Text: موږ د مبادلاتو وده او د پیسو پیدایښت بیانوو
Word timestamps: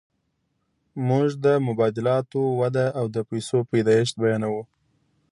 موږ 1.07 1.29
د 1.45 1.47
مبادلاتو 1.67 2.41
وده 2.61 2.85
او 2.99 3.05
د 3.15 3.17
پیسو 3.29 3.57
پیدایښت 3.71 4.15
بیانوو 4.21 4.63